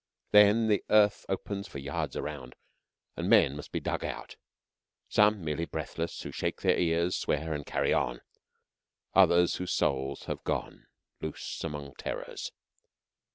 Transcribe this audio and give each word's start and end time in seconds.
Then 0.31 0.79
earth 0.89 1.27
opens 1.29 1.67
for 1.67 1.77
yards 1.77 2.15
around, 2.15 2.55
and 3.15 3.29
men 3.29 3.55
must 3.55 3.71
be 3.71 3.79
dug 3.79 4.03
out, 4.03 4.35
some 5.09 5.43
merely 5.45 5.65
breathless, 5.65 6.19
who 6.23 6.31
shake 6.31 6.61
their 6.61 6.75
ears, 6.75 7.15
swear, 7.15 7.53
and 7.53 7.63
carry 7.67 7.93
on, 7.93 8.13
and 8.15 8.21
others 9.13 9.57
whose 9.57 9.73
souls 9.73 10.23
have 10.23 10.43
gone 10.43 10.87
loose 11.21 11.63
among 11.63 11.93
terrors. 11.99 12.51